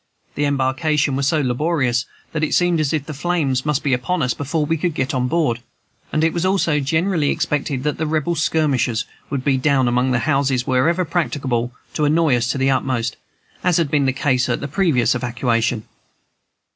[0.33, 4.23] The embarkation was so laborious that it seemed as if the flames must be upon
[4.23, 5.59] us before we could get on board,
[6.11, 10.17] and it was also generally expected that the Rebel skirmishers would be down among the
[10.25, 13.15] houses, wherever practicable, to annoy us to the utmost,
[13.63, 15.83] as had been the case at the previous evacuation.